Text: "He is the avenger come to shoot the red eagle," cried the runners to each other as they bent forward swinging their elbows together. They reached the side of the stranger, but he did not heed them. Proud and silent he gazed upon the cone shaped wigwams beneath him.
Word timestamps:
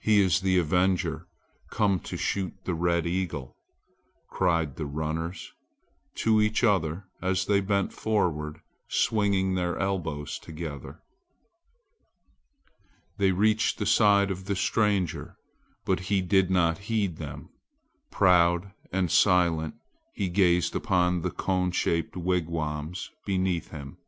"He 0.00 0.20
is 0.20 0.38
the 0.42 0.56
avenger 0.58 1.26
come 1.68 1.98
to 1.98 2.16
shoot 2.16 2.52
the 2.62 2.74
red 2.76 3.08
eagle," 3.08 3.56
cried 4.28 4.76
the 4.76 4.86
runners 4.86 5.50
to 6.18 6.40
each 6.40 6.62
other 6.62 7.08
as 7.20 7.44
they 7.46 7.60
bent 7.60 7.92
forward 7.92 8.60
swinging 8.86 9.56
their 9.56 9.76
elbows 9.80 10.38
together. 10.38 11.02
They 13.18 13.32
reached 13.32 13.78
the 13.78 13.84
side 13.84 14.30
of 14.30 14.44
the 14.44 14.54
stranger, 14.54 15.36
but 15.84 15.98
he 16.06 16.20
did 16.22 16.48
not 16.48 16.78
heed 16.86 17.16
them. 17.16 17.48
Proud 18.12 18.72
and 18.92 19.10
silent 19.10 19.74
he 20.14 20.28
gazed 20.28 20.76
upon 20.76 21.22
the 21.22 21.32
cone 21.32 21.72
shaped 21.72 22.16
wigwams 22.16 23.10
beneath 23.26 23.72
him. 23.72 23.98